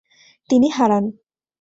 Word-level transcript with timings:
তিনি 0.49 0.67
হারান। 0.69 1.05